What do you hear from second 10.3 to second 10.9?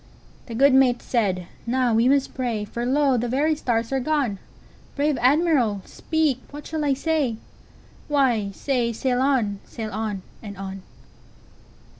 and on!